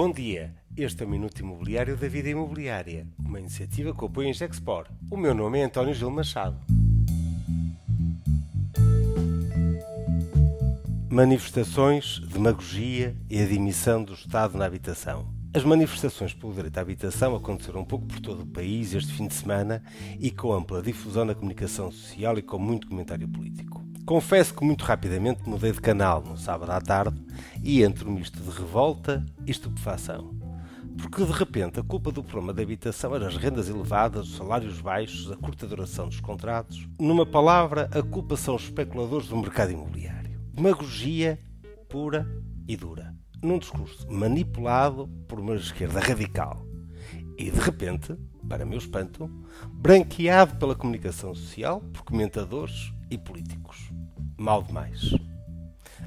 [0.00, 4.32] Bom dia, este é o Minuto Imobiliário da Vida Imobiliária, uma iniciativa que apoia a
[4.32, 4.86] Gexpor.
[5.10, 6.56] O meu nome é António Gil Machado.
[11.10, 15.34] Manifestações, demagogia e admissão do Estado na habitação.
[15.52, 19.26] As manifestações pelo direito à habitação aconteceram um pouco por todo o país este fim
[19.26, 19.82] de semana
[20.20, 23.87] e com ampla difusão na comunicação social e com muito comentário político.
[24.08, 27.20] Confesso que muito rapidamente mudei de canal no sábado à tarde
[27.62, 30.34] e entre um misto de revolta e estupefação.
[30.96, 34.80] Porque de repente a culpa do problema da habitação era as rendas elevadas, os salários
[34.80, 36.88] baixos, a curta duração dos contratos.
[36.98, 40.40] Numa palavra, a culpa são os especuladores do mercado imobiliário.
[40.54, 41.38] Demagogia
[41.86, 42.26] pura
[42.66, 43.14] e dura.
[43.42, 46.66] Num discurso manipulado por uma esquerda radical.
[47.36, 48.16] E de repente,
[48.48, 49.30] para meu espanto,
[49.70, 53.90] branqueado pela comunicação social, por comentadores e políticos
[54.38, 55.14] mal demais.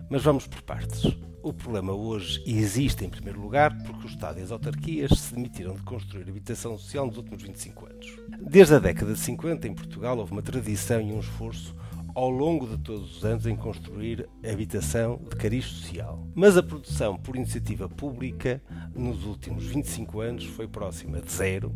[0.09, 1.03] Mas vamos por partes.
[1.43, 5.73] O problema hoje existe, em primeiro lugar, porque o Estado e as autarquias se demitiram
[5.73, 8.15] de construir habitação social nos últimos 25 anos.
[8.39, 11.75] Desde a década de 50, em Portugal, houve uma tradição e um esforço
[12.13, 16.27] ao longo de todos os anos em construir habitação de cariz social.
[16.35, 18.61] Mas a produção por iniciativa pública
[18.93, 21.73] nos últimos 25 anos foi próxima de zero,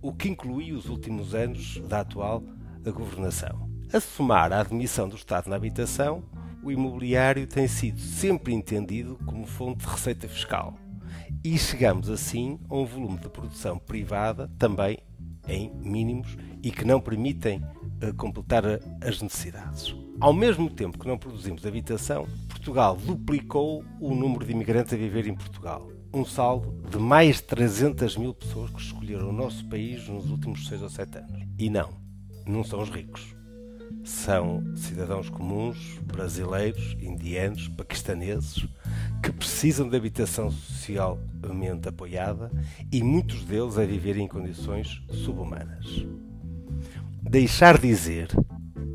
[0.00, 2.42] o que inclui os últimos anos da atual
[2.90, 3.71] governação.
[3.92, 6.24] A somar a admissão do Estado na habitação,
[6.64, 10.72] o imobiliário tem sido sempre entendido como fonte de receita fiscal.
[11.44, 14.98] E chegamos assim a um volume de produção privada também
[15.46, 17.58] em mínimos e que não permitem
[18.02, 18.64] uh, completar
[19.02, 19.94] as necessidades.
[20.18, 25.26] Ao mesmo tempo que não produzimos habitação, Portugal duplicou o número de imigrantes a viver
[25.26, 25.86] em Portugal.
[26.14, 30.66] Um saldo de mais de 300 mil pessoas que escolheram o nosso país nos últimos
[30.66, 31.42] 6 ou 7 anos.
[31.58, 31.90] E não,
[32.46, 33.41] não são os ricos
[34.04, 38.66] são cidadãos comuns, brasileiros, indianos, paquistaneses,
[39.22, 42.50] que precisam de habitação socialmente apoiada
[42.90, 46.06] e muitos deles a viver em condições subhumanas.
[47.22, 48.28] Deixar dizer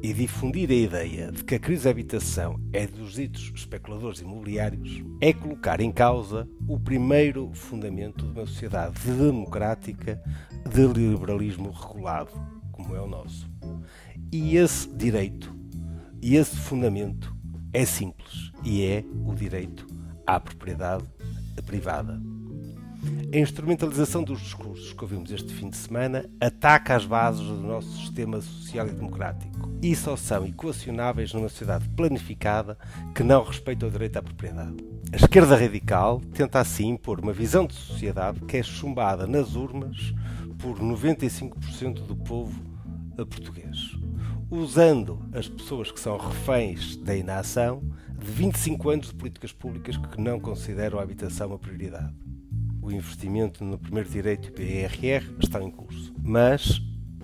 [0.03, 5.03] e difundir a ideia de que a crise da habitação é dos ditos especuladores imobiliários
[5.19, 10.21] é colocar em causa o primeiro fundamento de uma sociedade democrática
[10.69, 12.31] de liberalismo regulado,
[12.71, 13.56] como é o nosso.
[14.31, 15.55] E esse direito,
[16.21, 17.35] e esse fundamento
[17.73, 19.87] é simples e é o direito
[20.25, 21.05] à propriedade
[21.65, 22.19] privada.
[23.33, 27.89] A instrumentalização dos discursos que ouvimos este fim de semana ataca as bases do nosso
[27.97, 32.77] sistema social e democrático e só são equacionáveis numa sociedade planificada
[33.13, 34.77] que não respeita o direito à propriedade.
[35.11, 40.13] A esquerda radical tenta assim impor uma visão de sociedade que é chumbada nas urnas
[40.57, 42.76] por 95% do povo
[43.25, 43.97] português
[44.49, 47.83] usando as pessoas que são reféns da inação
[48.17, 52.13] de 25 anos de políticas públicas que não consideram a habitação uma prioridade.
[52.81, 56.81] O investimento no primeiro direito PRR está em curso, mas,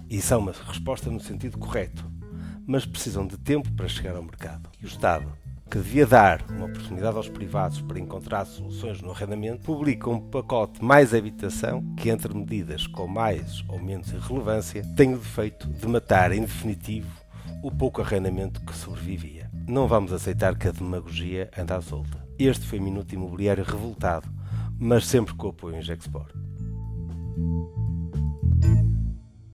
[0.10, 2.06] e são uma resposta no sentido correto,
[2.68, 4.70] mas precisam de tempo para chegar ao mercado.
[4.82, 5.32] E o Estado,
[5.74, 10.86] que devia dar uma oportunidade aos privados para encontrar soluções no arrendamento, publica um pacote
[10.86, 16.32] mais habitação que, entre medidas com mais ou menos irrelevância, tem o defeito de matar
[16.32, 17.10] em definitivo
[17.64, 19.50] o pouco arrendamento que sobrevivia.
[19.68, 22.24] Não vamos aceitar que a demagogia ande à solta.
[22.38, 24.30] Este foi Minuto Imobiliário revoltado,
[24.78, 26.36] mas sempre com apoio em Gexport.